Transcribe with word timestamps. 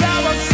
feel. 0.00 0.51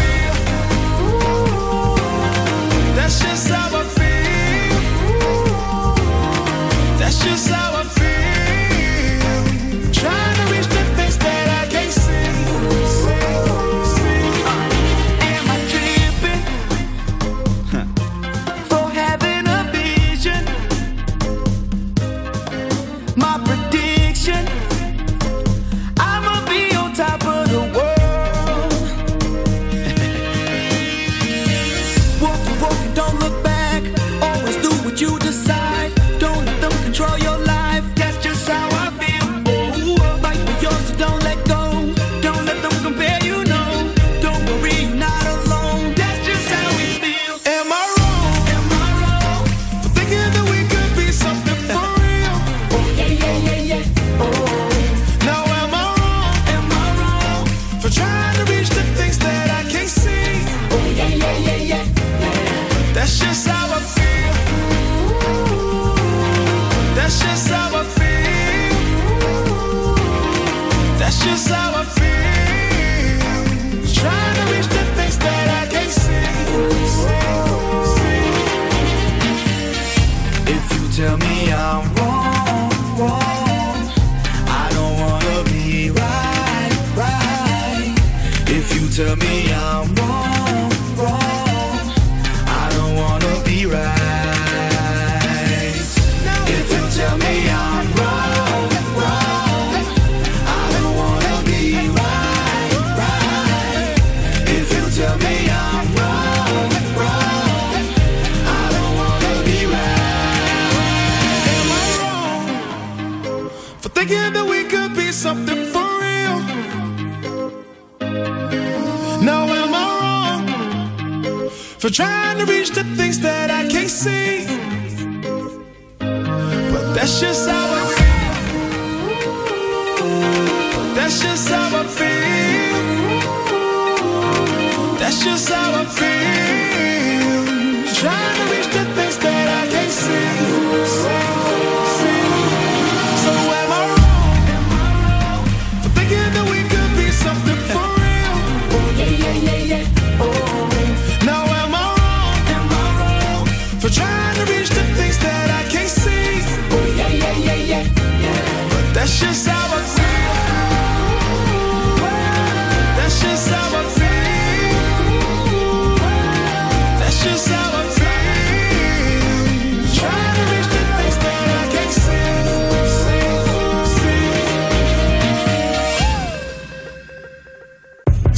for 121.88 121.94
trying 121.94 122.38
to 122.38 122.44
reach 122.44 122.70
the 122.70 122.84
things 122.96 123.18
that 123.20 123.50
I 123.50 123.66
can't 123.66 123.90
see. 123.90 124.37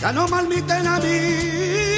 Ya 0.00 0.12
no 0.12 0.28
malmiten 0.28 0.86
a 0.86 1.00
mí. 1.00 1.97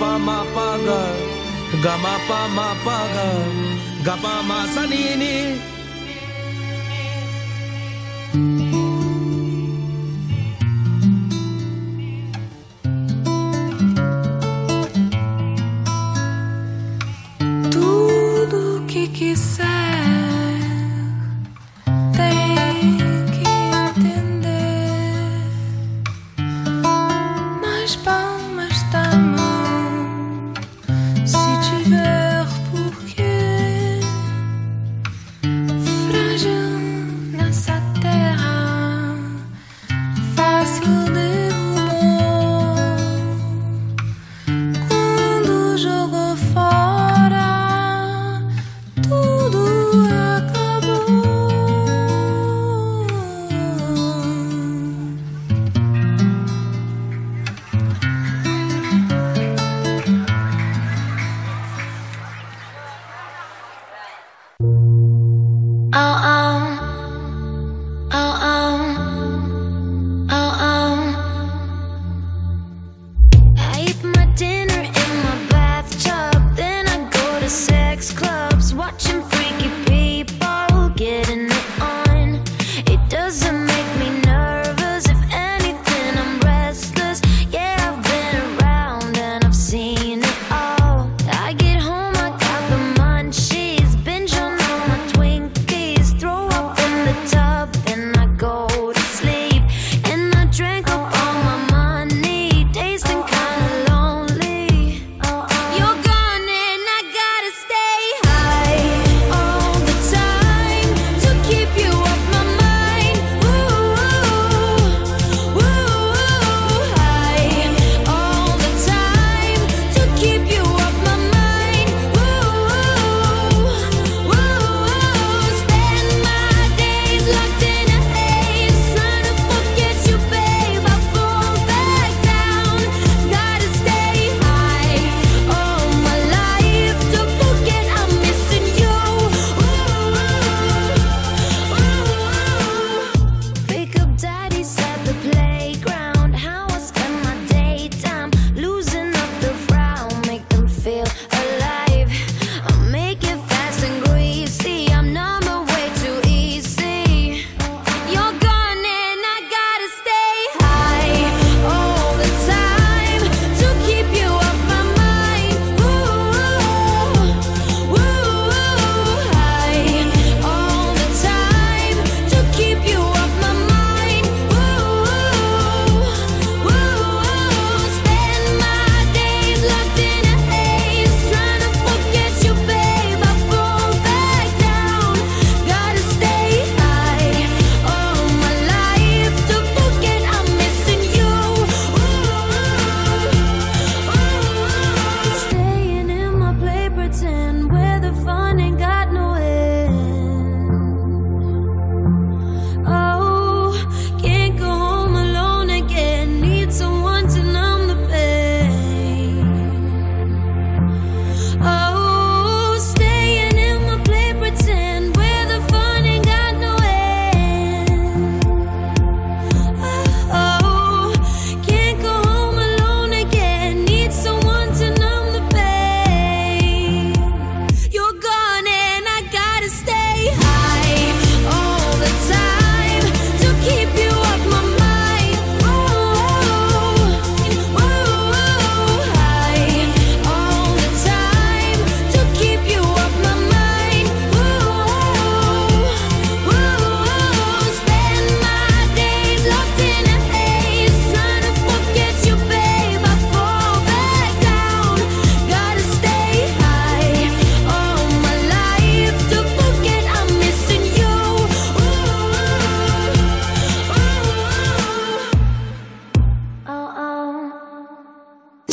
pa 0.00 0.12
ma 0.26 0.38
pa 0.54 0.68
ga 0.86 1.02
pa 2.84 2.98
ga 4.04 5.77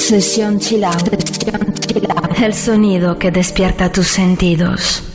Sesión 0.07 0.59
Chilao. 0.59 0.93
El 2.39 2.53
sonido 2.53 3.17
que 3.17 3.31
despierta 3.31 3.91
tus 3.91 4.05
sentidos. 4.05 5.14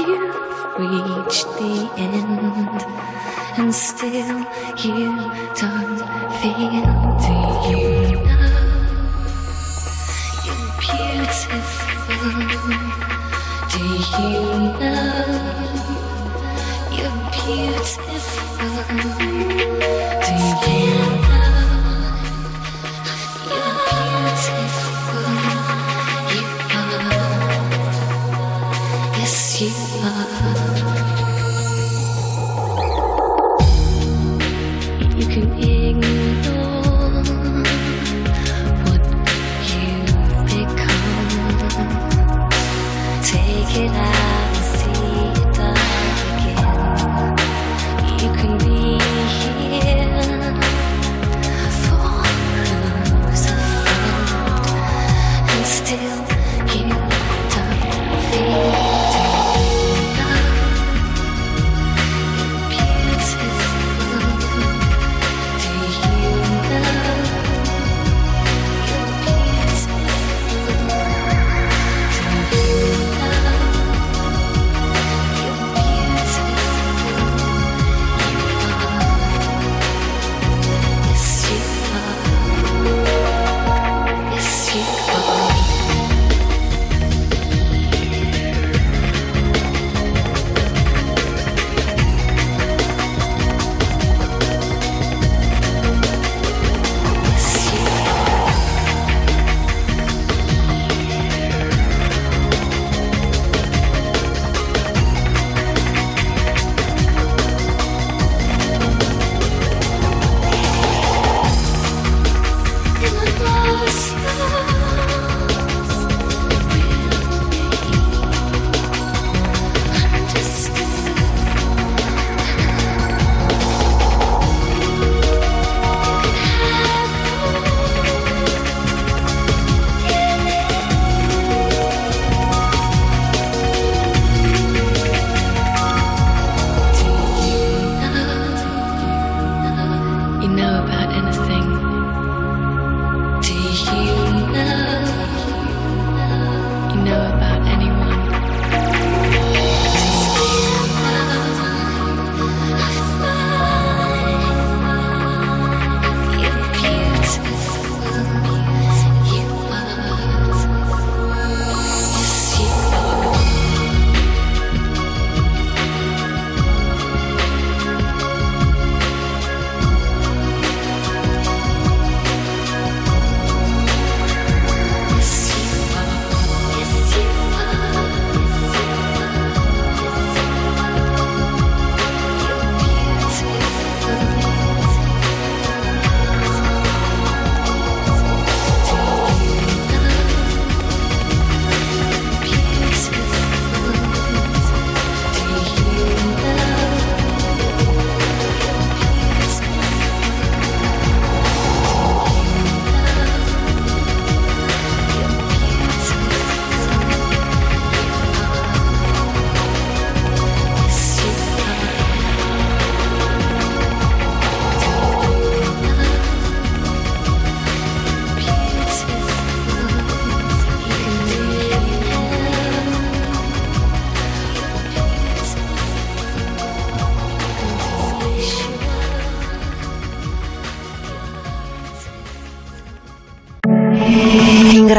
You've 0.00 0.78
reached 0.78 1.46
the 1.58 1.74
end, 1.96 2.80
and 3.58 3.74
still 3.74 4.38
you 4.78 5.10
don't 5.60 5.98
feel. 6.40 6.84
Do 7.20 7.32
you 7.68 7.80
know 8.24 8.54
you're 10.46 10.68
beautiful? 10.80 11.64
Do 13.70 13.80
you 14.18 14.32
know 14.80 14.96
you're 16.96 17.20
beautiful? 17.32 18.20
Do 20.24 20.32
you 20.70 21.19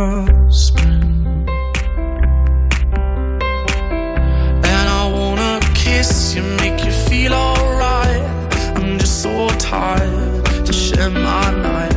offspring. 0.00 1.46
And 4.64 4.86
I 5.00 5.10
wanna 5.12 5.60
kiss 5.74 6.34
you, 6.34 6.42
make 6.62 6.84
you 6.84 6.90
feel 6.90 7.34
alright. 7.34 8.22
I'm 8.76 8.98
just 8.98 9.22
so 9.22 9.48
tired 9.58 10.44
to 10.66 10.72
share 10.72 11.10
my 11.10 11.50
night. 11.50 11.89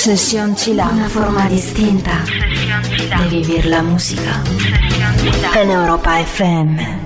Sessione 0.00 0.56
Cila, 0.56 0.88
Una 0.90 1.08
forma 1.08 1.46
distinta 1.46 2.22
di 3.28 3.42
vivere 3.42 3.68
la 3.68 3.82
musica. 3.82 4.40
In 5.62 5.68
Europa 5.68 6.16
FM. 6.24 6.99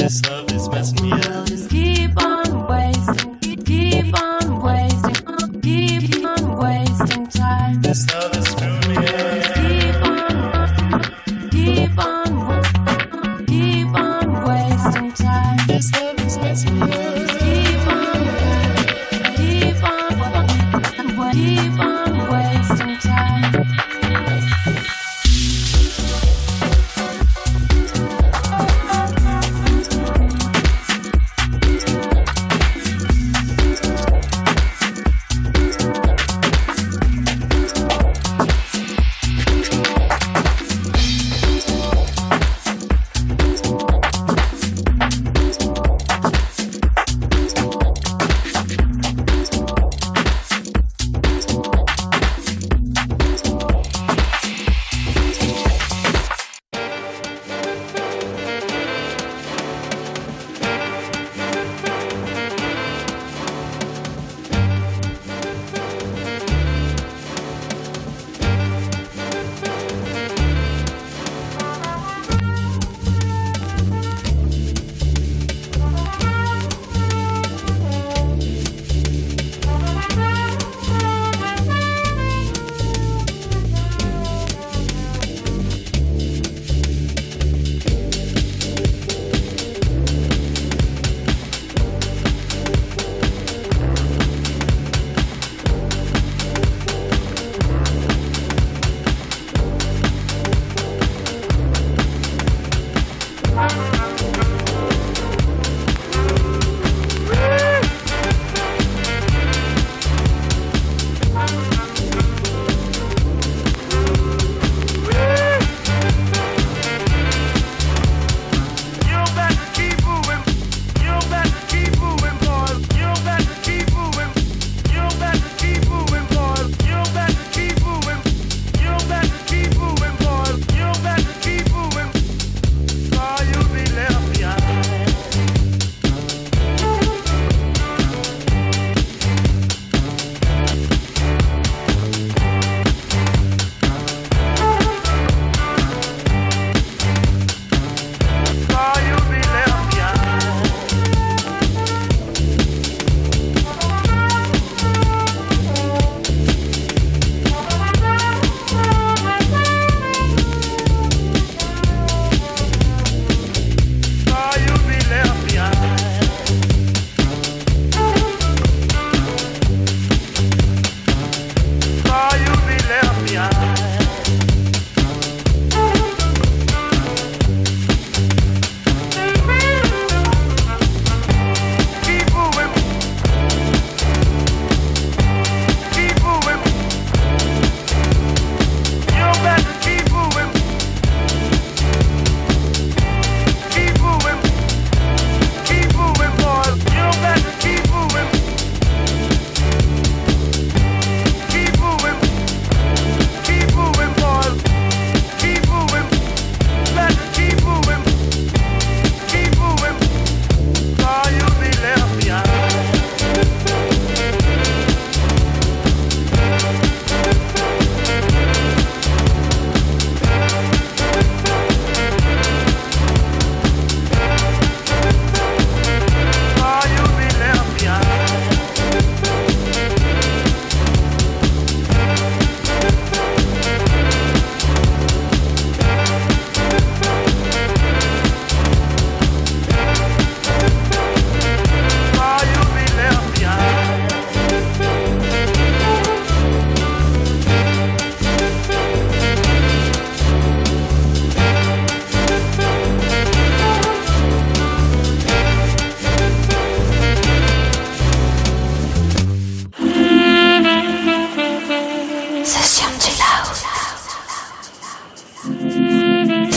this 0.00 0.22
love. 0.24 0.49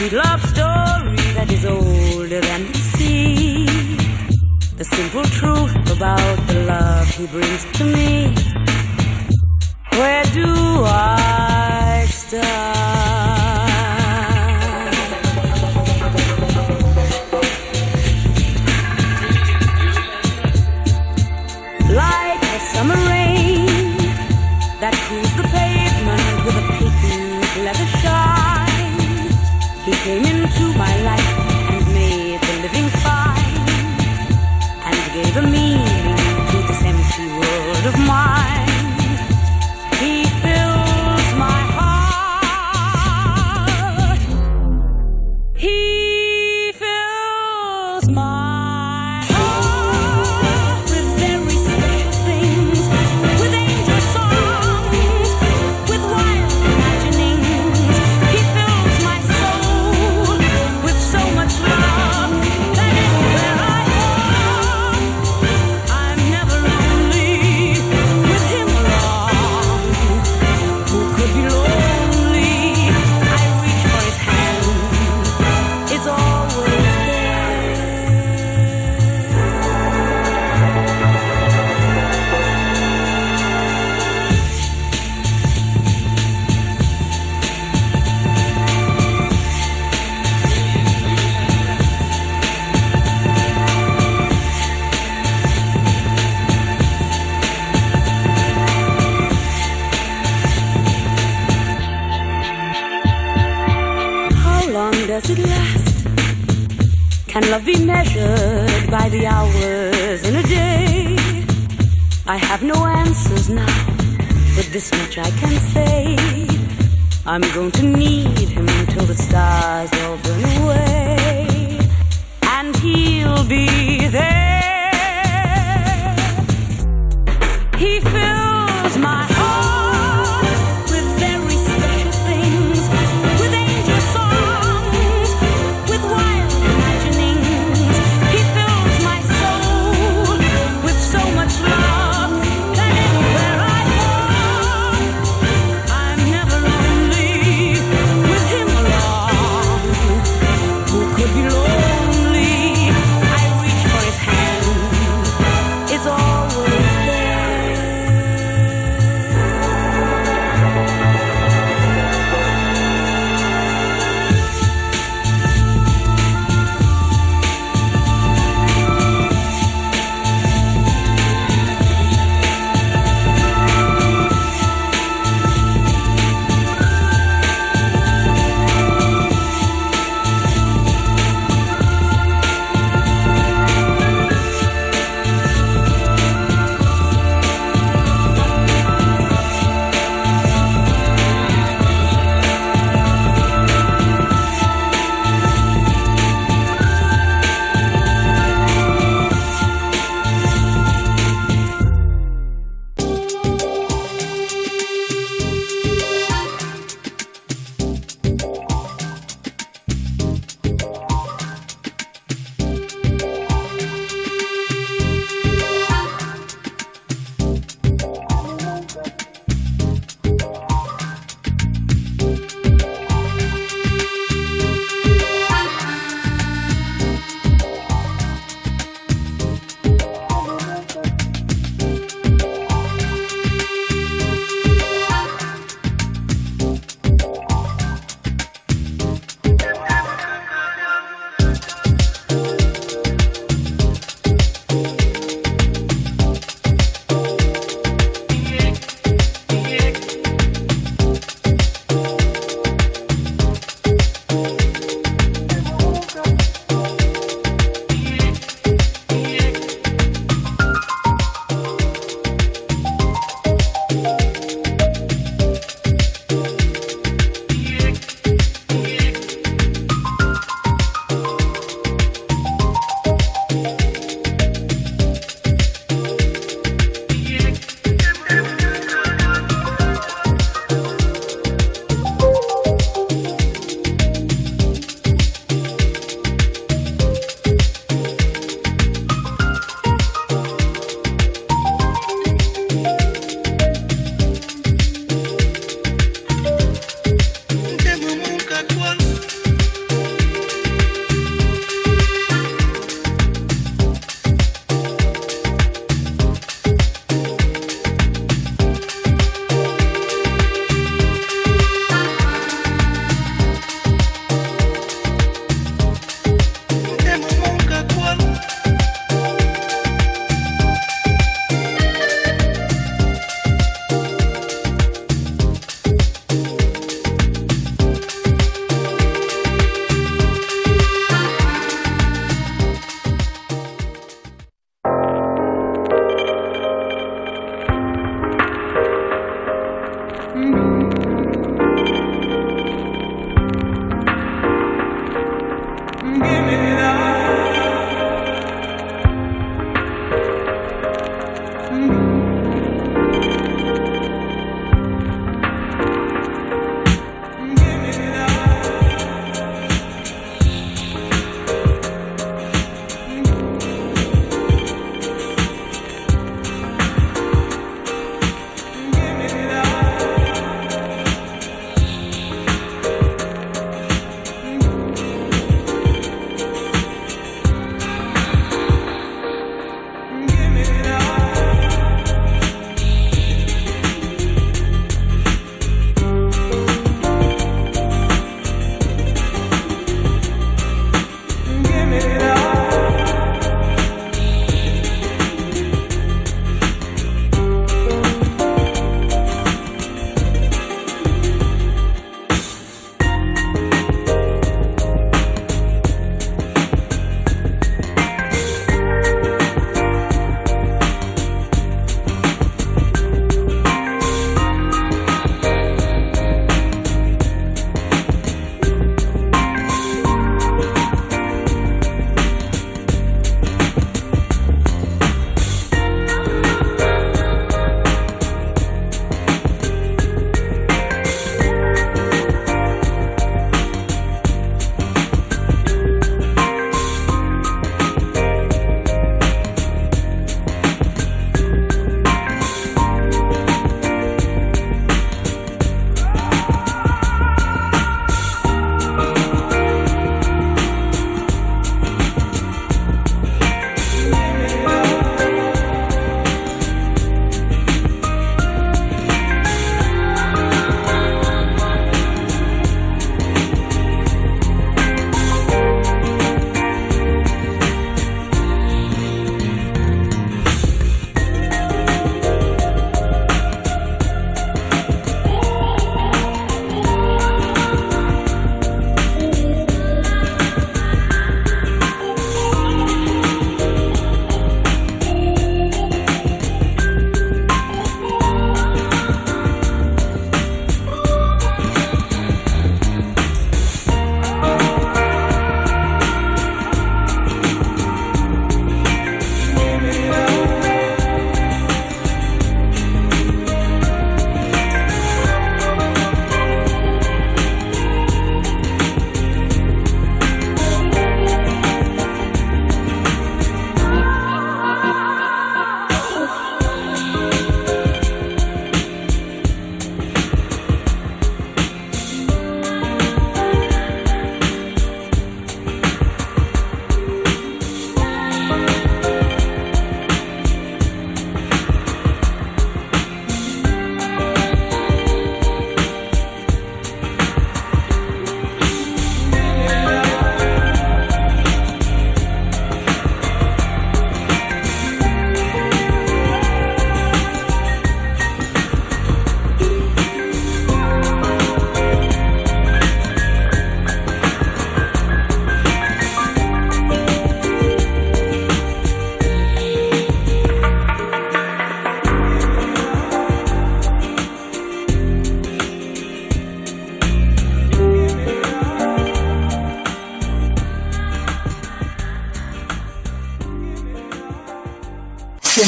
Sweet 0.00 0.12
love 0.14 0.42
story 0.48 0.89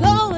Oh, 0.00 0.37